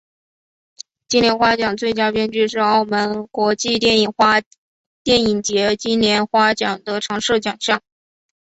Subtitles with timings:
[1.07, 4.11] 金莲花奖最佳编剧是澳门国际电影
[5.43, 7.79] 节金莲花奖的常设奖项。